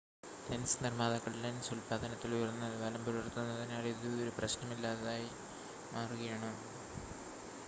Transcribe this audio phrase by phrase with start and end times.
[0.47, 5.29] lens നിർമ്മാതാക്കൾ lens ഉൽപ്പാദനത്തിൽ ഉയർന്ന നിലവാരം പുലർത്തുന്നതിനാൽ ഇത് ഒരു പ്രശ്‌നമല്ലാതായി
[5.93, 6.51] മാറുകയാണ്